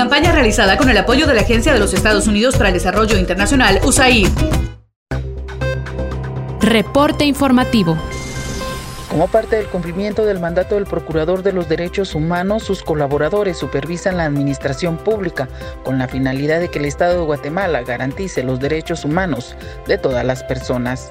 [0.00, 3.18] Campaña realizada con el apoyo de la Agencia de los Estados Unidos para el Desarrollo
[3.18, 4.28] Internacional, USAID.
[6.62, 7.98] Reporte informativo.
[9.10, 14.16] Como parte del cumplimiento del mandato del Procurador de los Derechos Humanos, sus colaboradores supervisan
[14.16, 15.50] la administración pública
[15.84, 19.54] con la finalidad de que el Estado de Guatemala garantice los derechos humanos
[19.86, 21.10] de todas las personas.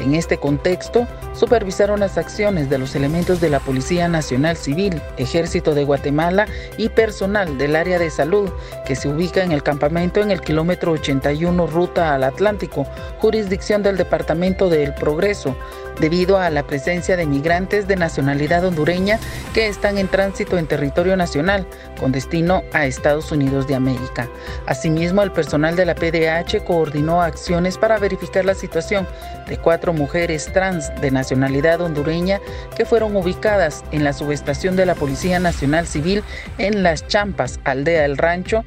[0.00, 5.74] En este contexto, supervisaron las acciones de los elementos de la Policía Nacional Civil, Ejército
[5.74, 8.50] de Guatemala y personal del área de salud
[8.86, 12.86] que se ubica en el campamento en el kilómetro 81 ruta al Atlántico,
[13.18, 15.56] jurisdicción del Departamento del Progreso,
[16.00, 19.18] debido a la presencia de migrantes de nacionalidad hondureña
[19.54, 21.66] que están en tránsito en territorio nacional
[21.98, 24.28] con destino a Estados Unidos de América.
[24.66, 29.06] Asimismo, el personal de la PDH coordinó acciones para verificar la situación
[29.48, 32.40] de cuatro mujeres trans de nacionalidad hondureña
[32.76, 36.22] que fueron ubicadas en la subestación de la Policía Nacional Civil
[36.58, 38.64] en Las Champas, aldea El Rancho,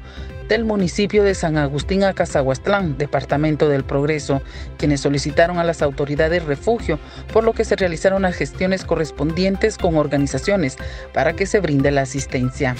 [0.50, 4.42] del municipio de San Agustín a Cazahuastlán, departamento del Progreso,
[4.78, 6.98] quienes solicitaron a las autoridades refugio,
[7.32, 10.76] por lo que se realizaron las gestiones correspondientes con organizaciones
[11.14, 12.74] para que se brinde la asistencia.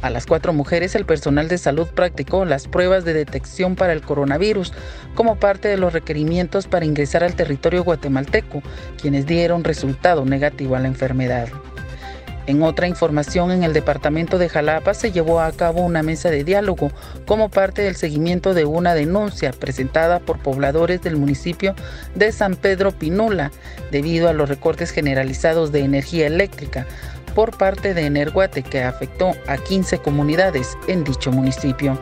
[0.00, 4.02] A las cuatro mujeres el personal de salud practicó las pruebas de detección para el
[4.02, 4.72] coronavirus
[5.16, 8.62] como parte de los requerimientos para ingresar al territorio guatemalteco,
[9.00, 11.48] quienes dieron resultado negativo a la enfermedad.
[12.46, 16.44] En otra información, en el departamento de Jalapa se llevó a cabo una mesa de
[16.44, 16.90] diálogo
[17.26, 21.74] como parte del seguimiento de una denuncia presentada por pobladores del municipio
[22.14, 23.50] de San Pedro Pinula
[23.90, 26.86] debido a los recortes generalizados de energía eléctrica
[27.38, 31.96] por parte de Energuate que afectó a 15 comunidades en dicho municipio.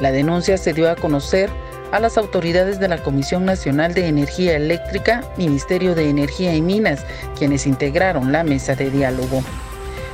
[0.00, 1.50] La denuncia se dio a conocer
[1.90, 7.04] a las autoridades de la Comisión Nacional de Energía Eléctrica, Ministerio de Energía y Minas,
[7.36, 9.42] quienes integraron la mesa de diálogo.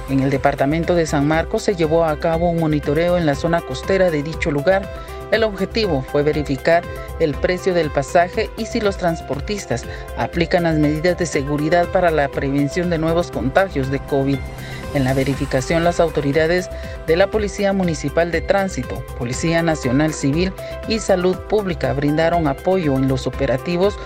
[0.08, 3.60] En el departamento de San Marcos se llevó a cabo un monitoreo en la zona
[3.60, 4.91] costera de dicho lugar.
[5.34, 6.84] El objetivo fue verificar
[7.19, 9.84] el precio del pasaje y si los transportistas
[10.17, 14.39] aplican las medidas de seguridad para la prevención de nuevos contagios de COVID.
[14.95, 16.71] En la verificación, las autoridades
[17.09, 20.53] de la Policía Municipal de Tránsito, Policía Nacional Civil
[20.87, 23.99] y Salud Pública brindaron apoyo en los operativos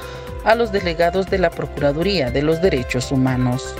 [0.45, 3.75] a los delegados de la Procuraduría de los Derechos Humanos.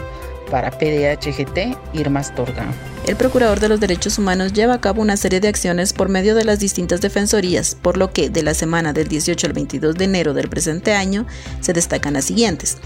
[0.51, 2.67] Para PDHGT, Irma Astorga.
[3.07, 6.35] El Procurador de los Derechos Humanos lleva a cabo una serie de acciones por medio
[6.35, 10.05] de las distintas defensorías, por lo que de la semana del 18 al 22 de
[10.05, 11.27] enero del presente año
[11.61, 12.77] se destacan las siguientes.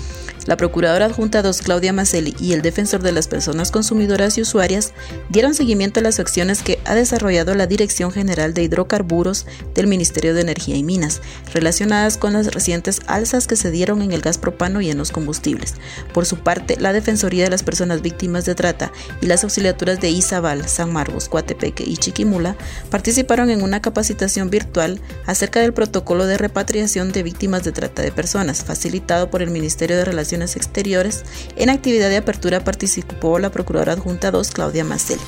[0.47, 4.93] La Procuradora Adjunta 2 Claudia Macelli y el Defensor de las Personas Consumidoras y Usuarias
[5.28, 10.34] dieron seguimiento a las acciones que ha desarrollado la Dirección General de Hidrocarburos del Ministerio
[10.34, 11.21] de Energía y Minas,
[11.55, 15.12] relacionadas con las recientes alzas que se dieron en el gas propano y en los
[15.12, 15.75] combustibles.
[16.12, 20.10] Por su parte, la Defensoría de las Personas Víctimas de Trata y las auxiliaturas de
[20.10, 22.56] Izabal, San Marcos, Coatepeque y Chiquimula
[22.90, 28.12] participaron en una capacitación virtual acerca del protocolo de repatriación de víctimas de trata de
[28.12, 31.24] personas, facilitado por el Ministerio de Relaciones Exteriores,
[31.56, 35.18] en actividad de apertura participó la Procuradora Adjunta 2, Claudia Macel.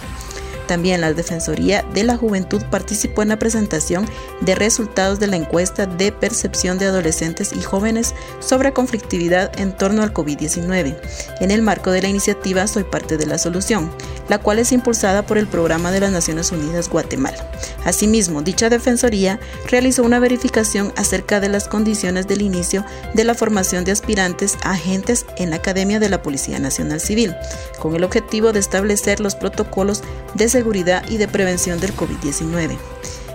[0.67, 4.07] También la Defensoría de la Juventud participó en la presentación
[4.41, 10.03] de resultados de la encuesta de percepción de adolescentes y jóvenes sobre conflictividad en torno
[10.03, 10.97] al COVID-19,
[11.41, 13.91] en el marco de la iniciativa Soy parte de la solución,
[14.29, 17.51] la cual es impulsada por el Programa de las Naciones Unidas Guatemala.
[17.85, 22.85] Asimismo, dicha Defensoría realizó una verificación acerca de las condiciones del inicio
[23.15, 27.35] de la formación de aspirantes a agentes en la Academia de la Policía Nacional Civil,
[27.79, 30.03] con el objetivo de establecer los protocolos
[30.35, 32.77] de seguridad y de prevención del COVID-19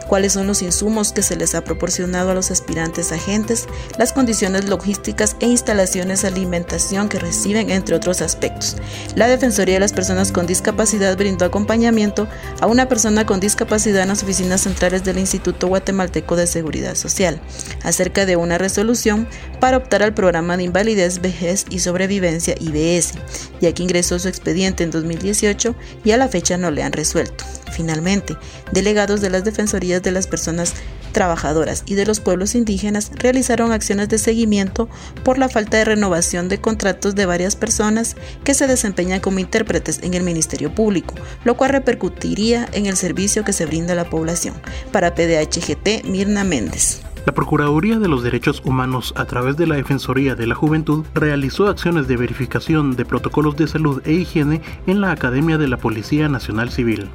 [0.09, 3.67] cuáles son los insumos que se les ha proporcionado a los aspirantes agentes,
[3.97, 8.75] las condiciones logísticas e instalaciones de alimentación que reciben, entre otros aspectos.
[9.15, 12.27] La Defensoría de las Personas con Discapacidad brindó acompañamiento
[12.59, 17.39] a una persona con discapacidad en las oficinas centrales del Instituto Guatemalteco de Seguridad Social,
[17.83, 19.27] acerca de una resolución
[19.59, 23.13] para optar al programa de invalidez, vejez y sobrevivencia IBS,
[23.61, 27.43] ya que ingresó su expediente en 2018 y a la fecha no le han resuelto.
[27.71, 28.37] Finalmente,
[28.71, 30.73] delegados de las Defensorías de las Personas
[31.11, 34.89] trabajadoras y de los pueblos indígenas realizaron acciones de seguimiento
[35.23, 39.99] por la falta de renovación de contratos de varias personas que se desempeñan como intérpretes
[40.03, 44.09] en el Ministerio Público, lo cual repercutiría en el servicio que se brinda a la
[44.09, 44.55] población.
[44.91, 47.01] Para PDHGT, Mirna Méndez.
[47.29, 51.67] La Procuraduría de los Derechos Humanos, a través de la Defensoría de la Juventud, realizó
[51.67, 56.27] acciones de verificación de protocolos de salud e higiene en la Academia de la Policía
[56.27, 57.07] Nacional Civil.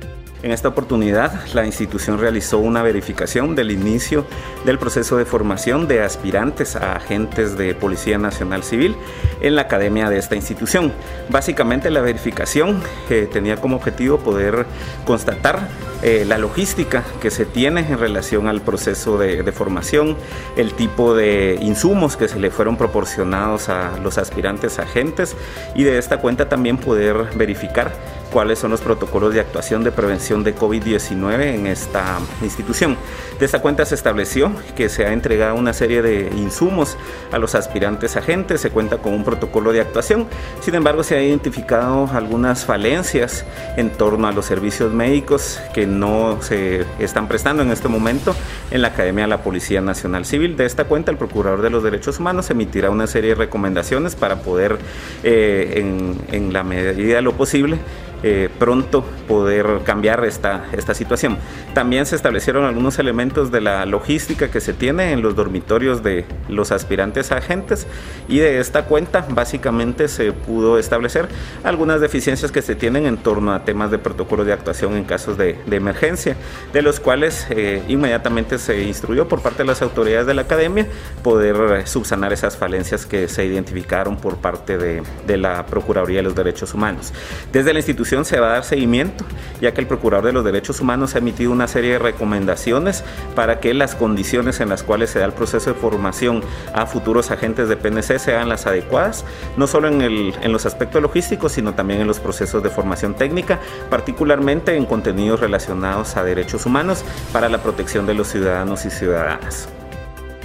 [0.45, 4.27] En esta oportunidad, la institución realizó una verificación del inicio
[4.67, 8.95] del proceso de formación de aspirantes a agentes de Policía Nacional Civil
[9.41, 10.93] en la academia de esta institución.
[11.31, 14.67] Básicamente la verificación eh, tenía como objetivo poder
[15.07, 15.67] constatar
[16.03, 20.15] eh, la logística que se tiene en relación al proceso de, de, formación,
[20.59, 25.35] el tipo de insumos que se le fueron proporcionados a los aspirantes agentes
[25.75, 27.93] y de esta cuenta también poder verificar
[28.35, 32.97] cuáles son los protocolos de actuación de prevención de COVID-19 en esta institución.
[33.39, 36.97] De esta cuenta se estableció que se ha entregado una serie de insumos
[37.31, 40.27] a los aspirantes agentes, se cuenta con un protocolo de actuación,
[40.61, 43.45] sin embargo se han identificado algunas falencias
[43.77, 48.35] en torno a los servicios médicos que no se están prestando en este momento
[48.73, 50.57] en la Academia de la Policía Nacional Civil.
[50.57, 54.41] De esta cuenta el Procurador de los Derechos Humanos emitirá una serie de recomendaciones para
[54.41, 54.77] poder
[55.23, 57.79] eh, en, en la medida de lo posible
[58.27, 61.37] eh, pronto poder cambiar esta, esta situación.
[61.75, 66.25] También se establecieron algunos elementos de la logística que se tiene en los dormitorios de
[66.49, 67.87] los aspirantes a agentes
[68.27, 71.29] y de esta cuenta básicamente se pudo establecer
[71.65, 75.37] algunas deficiencias que se tienen en torno a temas de protocolo de actuación en casos
[75.37, 76.35] de, de emergencia,
[76.73, 80.87] de los cuales eh, inmediatamente se instruyó por parte de las autoridades de la academia
[81.23, 86.35] poder subsanar esas falencias que se identificaron por parte de, de la Procuraduría de los
[86.35, 87.13] Derechos Humanos.
[87.53, 89.25] Desde la institución se va a dar seguimiento,
[89.61, 93.03] ya que el Procurador de los Derechos Humanos ha emitido una serie de recomendaciones
[93.35, 97.31] para que las condiciones en las cuales se da el proceso de formación a futuros
[97.31, 99.25] agentes de PNC sean las adecuadas,
[99.57, 103.59] no solo en, los aspectos logísticos, sino también en los procesos de formación técnica,
[103.91, 109.69] particularmente en contenidos relacionados a derechos humanos para la protección de los ciudadanos y ciudadanas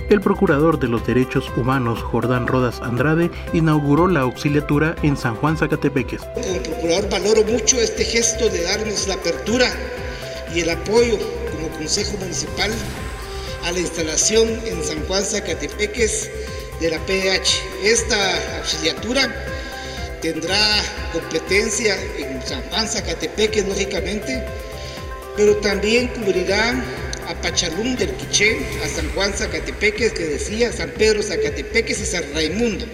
[0.09, 5.55] el procurador de los derechos humanos Jordán Rodas Andrade inauguró la auxiliatura en San Juan
[5.55, 6.21] Zacatepeques.
[6.33, 9.71] Como procurador valoro mucho este gesto de darnos la apertura
[10.53, 11.17] y el apoyo
[11.51, 12.71] como Consejo Municipal
[13.65, 16.29] a la instalación en San Juan Zacatepeques
[16.79, 17.61] de la PDH.
[17.83, 19.31] Esta auxiliatura
[20.21, 20.57] tendrá
[21.13, 24.43] competencia en San Juan Zacatepeques, lógicamente,
[25.37, 26.83] pero también cubrirá
[27.29, 32.23] a Pachalún del Quiché, a San Juan Zacatepeques, que decía San Pedro Zacatepeques y San
[32.33, 32.85] Raimundo.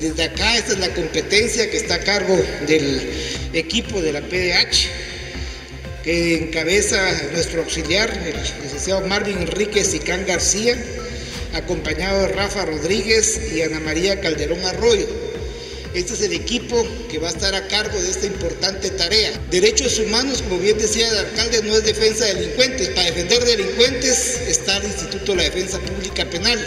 [0.00, 2.34] Desde acá esta es la competencia que está a cargo
[2.66, 3.10] del
[3.52, 4.88] equipo de la PDH,
[6.02, 6.96] que encabeza
[7.32, 10.74] nuestro auxiliar, el licenciado Marvin Enrique Sicán García,
[11.52, 15.27] acompañado de Rafa Rodríguez y Ana María Calderón Arroyo.
[15.94, 19.32] Este es el equipo que va a estar a cargo de esta importante tarea.
[19.50, 22.88] Derechos humanos, como bien decía el alcalde, no es defensa de delincuentes.
[22.90, 26.58] Para defender delincuentes está el Instituto de la Defensa Pública Penal,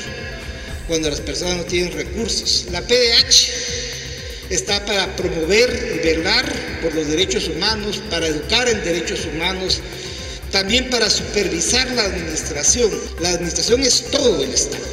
[0.88, 2.66] cuando las personas no tienen recursos.
[2.72, 3.50] La PDH
[4.50, 9.82] está para promover y velar por los derechos humanos, para educar en derechos humanos,
[10.52, 12.90] también para supervisar la administración.
[13.20, 14.84] La administración es todo el Estado.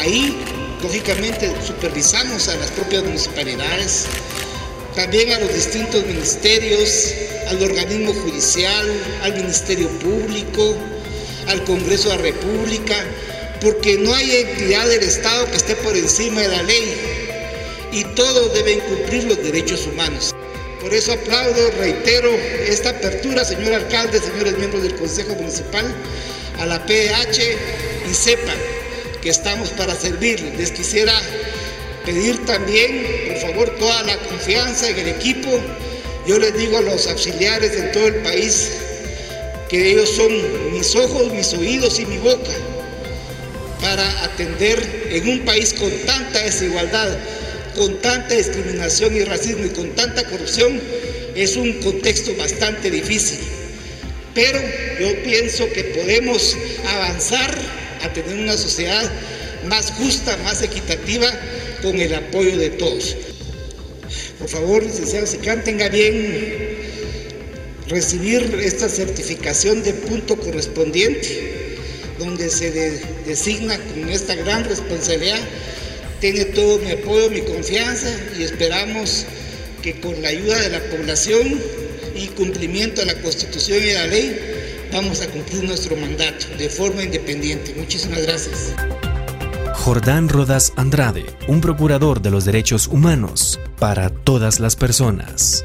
[0.00, 0.36] Ahí
[0.82, 4.06] Lógicamente supervisamos a las propias municipalidades,
[4.94, 7.12] también a los distintos ministerios,
[7.48, 8.86] al organismo judicial,
[9.22, 10.76] al Ministerio Público,
[11.48, 12.94] al Congreso de la República,
[13.60, 16.94] porque no hay entidad del Estado que esté por encima de la ley
[17.90, 20.32] y todos deben cumplir los derechos humanos.
[20.80, 22.30] Por eso aplaudo, reitero
[22.68, 25.92] esta apertura, señor alcalde, señores miembros del Consejo Municipal,
[26.60, 27.56] a la PH
[28.08, 28.56] y sepan
[29.22, 30.56] que estamos para servirles.
[30.56, 31.12] Les quisiera
[32.04, 35.50] pedir también, por favor, toda la confianza en el equipo.
[36.26, 38.70] Yo les digo a los auxiliares en todo el país
[39.68, 42.52] que ellos son mis ojos, mis oídos y mi boca
[43.80, 47.16] para atender en un país con tanta desigualdad,
[47.76, 50.80] con tanta discriminación y racismo y con tanta corrupción,
[51.34, 53.38] es un contexto bastante difícil.
[54.34, 54.60] Pero
[55.00, 56.56] yo pienso que podemos
[56.86, 57.56] avanzar
[58.02, 59.10] a tener una sociedad
[59.66, 61.26] más justa, más equitativa,
[61.82, 63.16] con el apoyo de todos.
[64.38, 66.78] Por favor, licenciado Sicán, tenga bien
[67.88, 71.76] recibir esta certificación de punto correspondiente,
[72.18, 72.70] donde se
[73.26, 75.40] designa con esta gran responsabilidad.
[76.20, 79.24] Tiene todo mi apoyo, mi confianza y esperamos
[79.82, 81.60] que con la ayuda de la población
[82.14, 84.57] y cumplimiento de la Constitución y de la ley
[84.92, 87.74] vamos a cumplir nuestro mandato de forma independiente.
[87.76, 88.74] Muchísimas gracias.
[89.74, 95.64] Jordán Rodas Andrade, un procurador de los derechos humanos para todas las personas.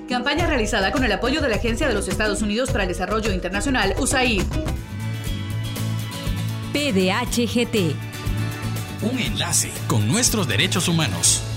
[0.11, 3.31] Campaña realizada con el apoyo de la Agencia de los Estados Unidos para el Desarrollo
[3.31, 4.43] Internacional, USAID.
[6.73, 7.95] PDHGT.
[9.03, 11.50] Un enlace con nuestros derechos humanos.